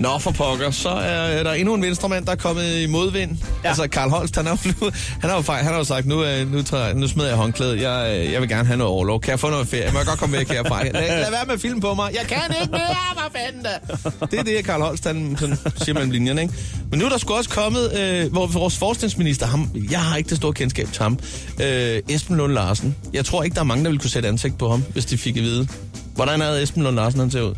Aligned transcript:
Nå, 0.00 0.18
for 0.18 0.30
pokker, 0.30 0.70
så 0.70 0.88
er 0.88 1.42
der 1.42 1.52
endnu 1.52 1.74
en 1.74 1.82
venstremand, 1.82 2.26
der 2.26 2.32
er 2.32 2.36
kommet 2.36 2.78
i 2.78 2.86
modvind. 2.86 3.36
Ja. 3.64 3.68
Altså, 3.68 3.88
Karl 3.88 4.10
Holst, 4.10 4.36
han 4.36 4.46
har 4.46 4.60
jo, 4.80 4.90
han 5.20 5.30
har 5.30 5.36
jo, 5.36 5.52
han 5.52 5.64
har 5.64 5.76
jo 5.78 5.84
sagt, 5.84 6.06
nu, 6.06 6.24
øh, 6.24 6.52
nu, 6.52 6.62
tager, 6.62 6.94
nu 6.94 7.08
smider 7.08 7.28
jeg 7.28 7.36
håndklædet. 7.36 7.80
Jeg, 7.80 8.16
øh, 8.16 8.32
jeg 8.32 8.40
vil 8.40 8.48
gerne 8.48 8.66
have 8.66 8.76
noget 8.76 8.92
overlov. 8.92 9.20
Kan 9.20 9.30
jeg 9.30 9.40
få 9.40 9.50
noget 9.50 9.68
ferie? 9.68 9.92
Må 9.92 9.98
jeg 9.98 10.06
godt 10.06 10.18
komme 10.18 10.36
væk 10.38 10.48
herfra? 10.48 10.84
Lad, 10.84 10.92
lad 10.92 11.30
være 11.30 11.44
med 11.46 11.54
at 11.54 11.60
filme 11.60 11.80
på 11.80 11.94
mig. 11.94 12.10
Jeg 12.14 12.26
kan 12.28 12.38
ikke 12.60 12.72
mere, 12.72 12.80
hvad 13.12 13.40
fanden 13.40 13.62
da? 13.62 14.26
Det 14.26 14.38
er 14.38 14.42
det, 14.42 14.64
Karl 14.64 14.80
Holst, 14.80 15.04
han 15.04 15.36
sådan, 15.40 15.56
siger 15.76 15.94
mellem 15.94 16.10
linjerne, 16.10 16.42
ikke? 16.42 16.54
Men 16.90 16.98
nu 16.98 17.04
er 17.04 17.08
der 17.08 17.18
sgu 17.18 17.34
også 17.34 17.50
kommet, 17.50 17.98
øh, 17.98 18.32
hvor 18.32 18.46
vores 18.46 18.76
forskningsminister, 18.76 19.46
ham, 19.46 19.70
jeg 19.90 20.00
har 20.00 20.16
ikke 20.16 20.28
det 20.28 20.36
store 20.36 20.52
kendskab 20.52 20.92
til 20.92 21.02
ham, 21.02 21.18
øh, 21.62 22.02
Esben 22.08 22.36
Lund 22.36 22.52
Larsen. 22.52 22.96
Jeg 23.12 23.24
tror 23.24 23.42
ikke, 23.42 23.54
der 23.54 23.60
er 23.60 23.64
mange, 23.64 23.84
der 23.84 23.90
ville 23.90 24.00
kunne 24.00 24.10
sætte 24.10 24.28
ansigt 24.28 24.58
på 24.58 24.70
ham, 24.70 24.84
hvis 24.92 25.04
de 25.04 25.18
fik 25.18 25.36
at 25.36 25.42
vide. 25.42 25.68
Hvordan 26.14 26.42
er 26.42 26.50
Esben 26.52 26.82
Lund 26.82 26.96
Larsen, 26.96 27.20
han 27.20 27.30
ser 27.30 27.42
ud? 27.42 27.54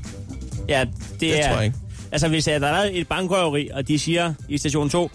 Ja, 0.68 0.80
det, 0.80 1.20
Det 1.20 1.38
er... 1.38 1.48
tror 1.48 1.56
jeg 1.56 1.64
ikke. 1.64 1.76
Altså, 2.12 2.28
hvis 2.28 2.48
øh, 2.48 2.60
der 2.60 2.66
er 2.66 2.90
et 2.92 3.08
bankrøveri, 3.08 3.68
og 3.74 3.88
de 3.88 3.98
siger 3.98 4.34
i 4.48 4.58
station 4.58 4.90
2, 4.90 5.10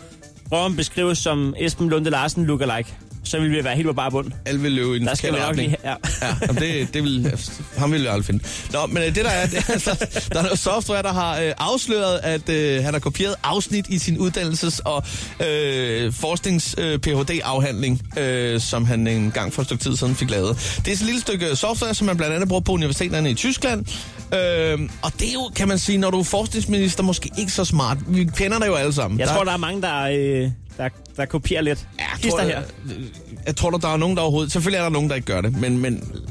Røven 0.52 0.76
beskrives 0.76 1.18
som 1.18 1.54
Esben 1.58 1.90
Lunde 1.90 2.10
Larsen 2.10 2.46
lookalike, 2.46 2.94
så 3.28 3.40
vil 3.40 3.52
vi 3.52 3.64
være 3.64 3.76
helt 3.76 3.88
på 3.88 3.94
bare 3.94 4.12
bund. 4.12 4.32
Alle 4.46 4.62
vil 4.62 4.72
løbe 4.72 4.96
i 4.96 5.00
den 5.00 5.08
Der 5.08 5.16
skal 5.16 5.34
vi 5.34 5.40
nok 5.40 5.56
lige... 5.56 5.76
Ja. 5.84 5.94
Ja, 6.22 6.36
jamen 6.48 6.62
det, 6.62 6.94
det 6.94 7.04
vil, 7.04 7.32
ham 7.78 7.92
vil 7.92 8.02
jeg 8.02 8.12
aldrig 8.12 8.26
finde. 8.26 8.44
Nå, 8.74 8.86
men 8.86 8.98
øh, 8.98 9.16
det 9.16 9.16
der 9.16 9.30
er, 9.30 9.46
det 9.48 9.58
er 9.58 9.72
altså, 9.72 10.06
der 10.34 10.40
er 10.40 10.44
noget 10.44 10.60
software, 10.60 11.04
der 11.04 11.14
har 11.14 11.40
øh, 11.40 11.54
afsløret, 11.58 12.20
at 12.24 12.50
øh, 12.50 12.84
han 12.84 12.94
har 12.94 13.00
kopieret 13.00 13.36
afsnit 13.44 13.86
i 13.90 14.00
sin 14.00 14.18
uddannelses- 14.18 14.80
og 14.86 15.04
øh, 15.48 16.14
forsknings-PhD-afhandling, 16.14 18.02
øh, 18.18 18.62
som 18.62 18.86
han 18.86 19.08
en 19.08 19.32
gang 19.32 19.54
for 19.54 19.62
et 19.62 19.66
stykke 19.68 19.84
tid 19.84 19.98
siden 19.98 20.16
fik 20.16 20.30
lavet. 20.30 20.58
Det 20.78 20.88
er 20.88 20.92
et 20.92 21.02
lille 21.02 21.22
stykke 21.22 21.56
software, 21.56 21.94
som 21.94 22.08
man 22.08 22.18
blandt 22.18 22.36
andet 22.36 22.50
bruger 22.50 22.62
på 22.62 22.72
universiteterne 22.72 23.32
i 23.32 23.34
Tyskland. 23.34 23.86
Øh, 24.34 24.80
og 25.02 25.12
det 25.20 25.30
er 25.30 25.34
jo, 25.34 25.50
kan 25.56 25.68
man 25.68 25.80
sige, 25.80 25.98
når 25.98 26.12
du 26.12 26.20
er 26.20 26.24
forskningsminister, 26.24 27.04
måske 27.04 27.30
ikke 27.38 27.52
så 27.52 27.66
smart. 27.66 27.98
Vi 28.08 28.30
kender 28.38 28.60
det 28.60 28.68
jo 28.68 28.76
alle 28.76 28.94
sammen. 28.94 29.20
Jeg 29.20 29.28
tror, 29.28 29.44
der 29.44 29.52
er 29.52 29.58
mange, 29.58 29.82
der, 29.82 30.02
øh, 30.02 30.50
der, 30.78 30.90
der 31.18 31.26
kopierer 31.26 31.62
lidt. 31.62 31.88
Ja, 32.00 32.06
jeg 32.24 32.32
tror, 32.32 32.42
her. 32.42 32.48
Jeg, 32.50 32.64
jeg 33.46 33.56
tror, 33.56 33.70
der, 33.70 33.88
er 33.88 33.98
nogen, 33.98 34.18
der 34.18 34.24
overhovedet... 34.24 34.52
Selvfølgelig 34.52 34.78
er 34.78 34.84
der 34.84 34.90
nogen, 34.90 35.10
der 35.10 35.16
ikke 35.16 35.26
gør 35.26 35.42
det, 35.42 35.58
men, 35.58 35.78
men 35.78 36.24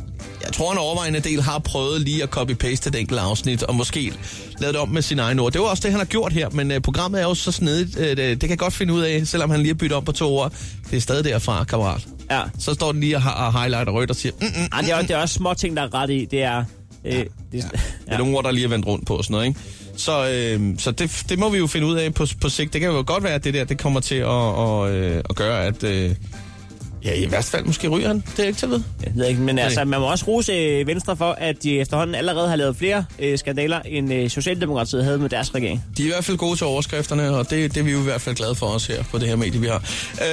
jeg 0.44 0.52
tror, 0.52 0.72
en 0.72 0.78
overvejende 0.78 1.20
del 1.20 1.42
har 1.42 1.58
prøvet 1.58 2.00
lige 2.00 2.22
at 2.22 2.28
copy-paste 2.36 2.88
et 2.88 2.94
enkelt 2.94 3.20
afsnit, 3.20 3.62
og 3.62 3.74
måske 3.74 4.12
lavet 4.58 4.74
det 4.74 4.82
om 4.82 4.88
med 4.88 5.02
sine 5.02 5.22
egne 5.22 5.42
ord. 5.42 5.52
Det 5.52 5.60
var 5.60 5.66
også 5.66 5.82
det, 5.82 5.90
han 5.90 6.00
har 6.00 6.04
gjort 6.04 6.32
her, 6.32 6.50
men 6.50 6.70
uh, 6.70 6.78
programmet 6.78 7.20
er 7.20 7.24
jo 7.24 7.34
så 7.34 7.52
snedigt. 7.52 7.96
Uh, 7.96 8.02
det, 8.02 8.16
det 8.16 8.40
kan 8.40 8.50
jeg 8.50 8.58
godt 8.58 8.74
finde 8.74 8.92
ud 8.92 9.00
af, 9.00 9.26
selvom 9.26 9.50
han 9.50 9.60
lige 9.60 9.68
har 9.68 9.74
byttet 9.74 9.96
om 9.96 10.04
på 10.04 10.12
to 10.12 10.36
ord. 10.36 10.52
Det 10.90 10.96
er 10.96 11.00
stadig 11.00 11.24
derfra, 11.24 11.64
kammerat. 11.64 12.06
Ja. 12.30 12.42
Så 12.58 12.74
står 12.74 12.92
den 12.92 13.00
lige 13.00 13.16
og, 13.16 13.22
og 13.36 13.60
highlighter 13.60 13.92
rødt 13.92 14.10
og 14.10 14.16
siger, 14.16 14.32
mm, 14.40 14.46
mm, 14.46 14.68
Ej, 14.72 14.80
det, 14.80 14.90
er, 14.90 15.02
det 15.02 15.10
er 15.10 15.18
også 15.18 15.34
små 15.34 15.54
ting, 15.54 15.76
der 15.76 15.82
er 15.82 15.94
ret 15.94 16.10
i. 16.10 16.24
Det 16.24 16.42
er... 16.42 16.64
Øh, 17.04 17.12
det, 17.12 17.28
det 17.52 17.64
er 18.06 18.18
nogle 18.18 18.36
ord, 18.36 18.44
der 18.44 18.50
lige 18.50 18.64
er 18.64 18.68
vendt 18.68 18.86
rundt 18.86 19.06
på 19.06 19.16
og 19.16 19.24
sådan 19.24 19.32
noget, 19.32 19.46
ikke? 19.46 19.60
Så, 19.96 20.30
øh, 20.30 20.78
så 20.78 20.90
det, 20.90 21.24
det 21.28 21.38
må 21.38 21.48
vi 21.48 21.58
jo 21.58 21.66
finde 21.66 21.86
ud 21.86 21.96
af 21.96 22.14
på, 22.14 22.26
på 22.40 22.48
sigt. 22.48 22.72
Det 22.72 22.80
kan 22.80 22.90
jo 22.90 23.04
godt 23.06 23.22
være, 23.22 23.34
at 23.34 23.44
det 23.44 23.54
der 23.54 23.64
det 23.64 23.78
kommer 23.78 24.00
til 24.00 24.14
at, 24.14 24.26
og, 24.26 24.94
øh, 24.94 25.22
at 25.30 25.36
gøre, 25.36 25.64
at... 25.64 25.84
Øh, 25.84 26.14
ja, 27.06 27.14
i 27.14 27.30
værste 27.30 27.50
fald 27.50 27.64
måske 27.64 27.88
ryger 27.88 28.08
han. 28.08 28.24
Det 28.36 28.42
er 28.42 28.46
ikke 28.46 28.58
til 28.58 28.66
at 28.66 28.70
vide. 28.70 28.84
Jeg 29.04 29.12
ved 29.14 29.26
ikke, 29.26 29.40
men 29.40 29.58
altså, 29.58 29.84
man 29.84 30.00
må 30.00 30.10
også 30.10 30.24
rose 30.24 30.52
øh, 30.52 30.86
Venstre 30.86 31.16
for, 31.16 31.36
at 31.38 31.62
de 31.62 31.80
efterhånden 31.80 32.14
allerede 32.14 32.48
har 32.48 32.56
lavet 32.56 32.76
flere 32.76 33.04
øh, 33.18 33.38
skandaler, 33.38 33.80
end 33.80 34.12
øh, 34.12 34.30
Socialdemokratiet 34.30 35.04
havde 35.04 35.18
med 35.18 35.28
deres 35.28 35.54
regering. 35.54 35.84
De 35.96 36.02
er 36.02 36.06
i 36.06 36.10
hvert 36.10 36.24
fald 36.24 36.36
gode 36.36 36.56
til 36.56 36.66
overskrifterne, 36.66 37.30
og 37.30 37.50
det, 37.50 37.74
det 37.74 37.80
er 37.80 37.84
vi 37.84 37.92
jo 37.92 38.00
i 38.00 38.02
hvert 38.02 38.20
fald 38.20 38.36
glade 38.36 38.54
for 38.54 38.66
os 38.66 38.86
her 38.86 39.04
på 39.04 39.18
det 39.18 39.28
her 39.28 39.36
medie, 39.36 39.60
vi 39.60 39.66
har. 39.66 39.82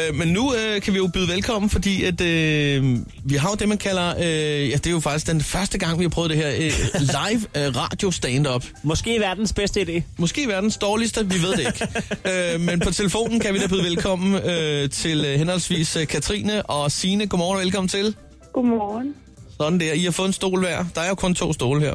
Øh, 0.10 0.16
men 0.16 0.28
nu 0.28 0.54
øh, 0.54 0.82
kan 0.82 0.94
vi 0.94 0.98
jo 0.98 1.08
byde 1.08 1.28
velkommen, 1.28 1.70
fordi 1.70 2.04
at, 2.04 2.22
øh, 2.22 2.98
vi 3.24 3.36
har 3.36 3.50
jo 3.50 3.56
det, 3.56 3.70
man 3.70 3.78
kalder... 3.78 4.14
Øh, 4.18 4.70
ja, 4.70 4.76
det 4.76 4.88
er 4.88 4.92
jo 4.92 5.00
faktisk 5.00 5.28
den 5.28 5.42
første 5.42 5.78
gang, 5.78 6.00
vi 6.00 6.04
har 6.04 6.10
prøvet 6.10 6.30
det 6.30 6.38
her 6.38 6.50
øh, 6.50 6.72
live 7.16 7.42
øh, 7.68 7.76
radio 7.76 8.12
stand-up. 8.12 8.66
Måske 8.84 9.20
verdens 9.20 9.54
bedste 9.54 9.82
idé. 9.82 10.02
Måske 10.18 10.48
verdens 10.48 10.78
dårligste, 10.78 11.30
vi 11.30 11.42
ved 11.42 11.52
det 11.52 11.60
ikke. 11.60 11.88
øh, 12.54 12.62
men 12.62 12.80
på 12.80 12.92
telefonen 12.92 13.40
kan 13.40 13.54
vi 13.54 13.60
da 13.60 13.68
byde 13.68 13.84
velkommen 13.84 14.36
øh, 14.36 14.90
til 14.90 15.26
øh, 15.26 15.40
henholdsvis 15.40 15.96
øh, 15.96 16.08
Katrine 16.08 16.63
og 16.64 16.92
Sine. 16.92 17.28
Godmorgen 17.28 17.58
og 17.58 17.64
velkommen 17.64 17.88
til. 17.90 18.16
Godmorgen. 18.54 19.16
Sådan 19.58 19.80
der. 19.80 19.94
I 19.94 20.00
har 20.04 20.12
fået 20.12 20.28
en 20.28 20.34
stol 20.34 20.60
hver. 20.60 20.86
Der 20.96 21.02
er 21.02 21.10
jo 21.10 21.16
kun 21.16 21.36
to 21.36 21.54
stole 21.54 21.80
her. 21.82 21.94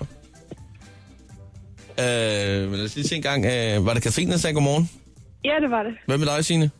Øh, 2.00 2.68
men 2.70 2.76
lad 2.78 2.84
os 2.84 2.96
lige 2.96 3.08
se 3.08 3.16
en 3.16 3.22
gang. 3.22 3.44
Øh, 3.46 3.86
var 3.86 3.94
det 3.94 4.02
Katrine, 4.02 4.32
der 4.32 4.38
sagde 4.38 4.54
godmorgen? 4.54 4.90
Ja, 5.44 5.54
det 5.62 5.70
var 5.70 5.82
det. 5.82 5.92
Hvad 6.06 6.18
med 6.18 6.26
dig, 6.26 6.44
Signe? 6.44 6.70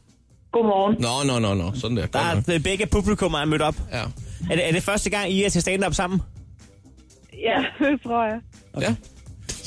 Godmorgen. 0.53 0.97
Nå, 1.01 1.33
nå, 1.33 1.39
nå, 1.49 1.55
nå. 1.55 1.73
Sådan 1.75 1.97
der. 1.97 2.07
Der 2.07 2.19
er 2.19 2.43
øh, 2.55 2.61
begge 2.63 2.87
publikum 2.87 3.35
er 3.35 3.45
mødt 3.45 3.63
op. 3.63 3.75
Ja. 3.93 4.03
Er 4.51 4.55
det, 4.57 4.69
er 4.69 4.73
det 4.73 4.83
første 4.83 5.11
gang, 5.11 5.31
I 5.33 5.45
er 5.45 5.49
til 5.49 5.61
stand-up 5.63 5.95
sammen? 5.95 6.21
Ja, 7.33 7.65
det 7.87 8.03
tror 8.03 8.25
jeg. 8.25 8.41
ja. 8.81 8.95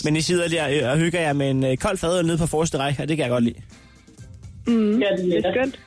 Men 0.03 0.15
I 0.15 0.21
sidder 0.21 0.47
der 0.47 0.69
øh, 0.85 0.91
og 0.91 0.97
hygger 0.97 1.21
jer 1.21 1.33
med 1.33 1.49
en 1.51 1.65
øh, 1.65 1.77
kold 1.77 1.97
fadøl 1.97 2.25
nede 2.25 2.37
på 2.37 2.45
forreste 2.47 2.77
række, 2.77 3.01
og 3.03 3.07
det 3.07 3.17
kan 3.17 3.23
jeg 3.23 3.29
godt 3.31 3.43
lide. 3.43 3.55
Mm, 4.67 4.99
ja, 4.99 5.07
det 5.17 5.37
er 5.45 5.51
skønt. 5.53 5.79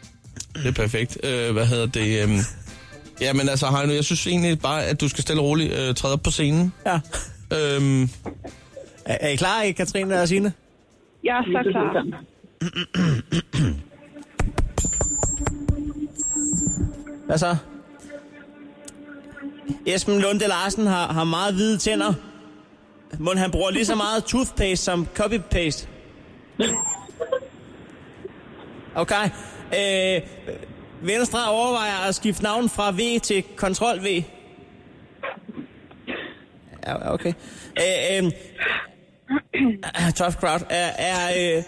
Det 0.55 0.67
er 0.67 0.73
perfekt. 0.73 1.19
Øh, 1.25 1.53
hvad 1.53 1.67
hedder 1.67 1.87
det? 1.87 2.23
Øh, 2.23 2.31
ja, 3.21 3.33
men 3.33 3.49
altså, 3.49 3.67
Heino, 3.67 3.93
jeg 3.93 4.05
synes 4.05 4.27
egentlig 4.27 4.59
bare, 4.61 4.85
at 4.85 5.01
du 5.01 5.09
skal 5.09 5.23
stille 5.23 5.43
og 5.43 5.47
roligt 5.49 5.73
øh, 5.73 5.95
træde 5.95 6.13
op 6.13 6.23
på 6.23 6.31
scenen. 6.31 6.73
Ja. 6.87 7.01
Øhm, 7.53 8.03
Er, 9.07 9.17
er 9.21 9.29
I 9.29 9.37
klar, 9.37 9.63
I, 9.63 9.73
Katrine 9.73 10.21
og 10.23 10.29
Signe? 10.29 10.53
Jeg 11.25 11.37
er 11.39 11.43
så 11.43 11.71
klar. 11.71 12.05
Hvad 17.27 17.39
så? 17.39 17.57
Esben 19.87 20.21
Lunde 20.21 20.47
Larsen 20.49 20.87
har, 20.87 21.13
har 21.13 21.25
meget 21.25 21.55
hvide 21.55 21.79
tænder. 21.79 22.13
Må 23.19 23.35
han 23.37 23.51
bruger 23.51 23.71
lige 23.71 23.85
så 23.87 23.95
meget 23.95 24.25
toothpaste 24.31 24.77
som 24.85 25.07
copy-paste. 25.19 25.87
Okay. 28.95 29.31
Øh, 29.79 30.23
Venstre 31.03 31.51
overvejer 31.51 32.09
at 32.09 32.15
skifte 32.15 32.43
navn 32.43 32.69
fra 32.69 32.91
V 32.91 33.21
til 33.21 33.45
Kontrol 33.57 34.05
V. 34.05 34.23
Ja, 36.87 37.13
okay. 37.13 37.33
Øh, 37.79 38.25
øh, 38.25 40.13
tough 40.15 40.35
crowd. 40.35 40.61
Er, 40.71 40.91
er, 40.99 41.57
øh, 41.57 41.63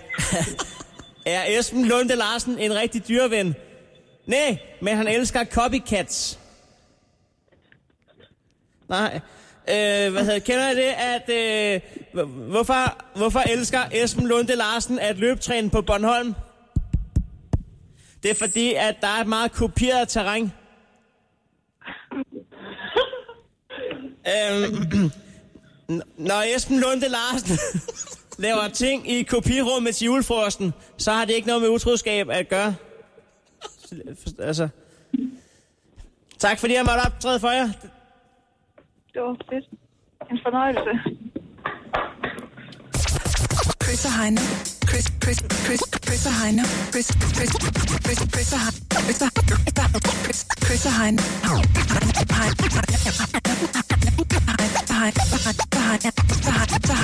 er 1.35 1.59
Esben 1.59 1.85
Lunde 1.85 2.17
Larsen 2.17 2.59
en 2.59 2.75
rigtig 2.75 3.09
dyreven? 3.09 3.55
Nej, 4.27 4.59
men 4.81 4.97
han 4.97 5.09
elsker 5.09 5.45
copycats. 5.45 6.39
Nej. 8.89 9.21
Øh, 9.69 10.13
hvad 10.13 10.25
hedder, 10.25 10.39
kender 10.39 10.67
jeg 10.67 10.77
det, 10.77 10.83
at... 10.83 11.31
Øh, 11.31 11.81
hvorfor, 12.51 13.05
hvorfor 13.17 13.41
elsker 13.41 13.81
Esben 13.93 14.27
Lunde 14.27 14.57
Larsen 14.57 14.99
at 14.99 15.19
løbetræne 15.19 15.71
på 15.71 15.83
Bornholm? 15.83 16.35
Det 18.23 18.31
er 18.31 18.35
fordi, 18.35 18.75
at 18.75 18.97
der 19.01 19.07
er 19.07 19.21
et 19.21 19.27
meget 19.27 19.53
kopieret 19.53 20.09
terræn. 20.09 20.43
øhm, 24.35 25.11
når 26.17 26.57
Esben 26.57 26.81
Lunde 26.81 27.09
Larsen 27.09 27.59
laver 28.45 28.69
ting 28.69 29.11
i 29.11 29.23
kopirummet 29.23 29.95
til 29.95 30.05
julefrosten, 30.05 30.75
så 30.97 31.13
har 31.13 31.25
det 31.25 31.35
ikke 31.35 31.47
noget 31.47 31.63
med 31.63 31.71
utroskab 31.71 32.31
at 32.31 32.49
gøre. 32.49 32.75
Altså... 34.39 34.69
Tak 36.39 36.59
fordi 36.59 36.75
jeg 36.75 36.85
måtte 36.85 37.01
optræde 37.07 37.41
for 37.41 37.51
jer. 37.51 37.69
Det 39.13 39.23
var 39.23 39.37
fedt. 39.51 39.65
En 40.31 40.39
fornøjelse. 40.45 40.91
Chris 43.85 44.05
og 44.05 44.23
Heino. 44.23 44.76
Chris, 44.97 45.11
Chris, 45.21 45.39
Chris, 45.67 45.81
Chris 46.07 46.27
og 46.27 46.33
Heino. 46.33 46.63
Chris, 46.91 47.07
Chris, 47.37 47.51
Chris, 48.05 48.19
Chris 48.33 48.53
og 48.53 48.61
Heino. 48.61 48.81
Chris 49.05 49.19
Chris, 50.25 50.47
Chris 50.65 50.87
og 50.87 50.93
Heino. 50.93 51.23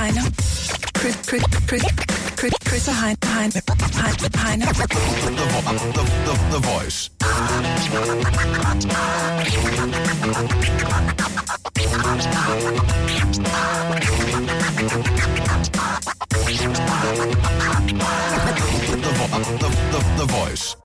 Heino. 0.01 0.23
Chris, 0.97 1.17
Chris, 1.29 1.43
Chris, 1.69 1.83
Chris, 2.39 2.53
Chris 2.69 2.89
og 2.89 2.95
Heino. 2.95 3.21
Heino. 4.43 4.67
The, 4.67 4.87
the, 5.93 6.05
the, 6.25 6.35
the 6.51 6.61
voice. 6.61 7.11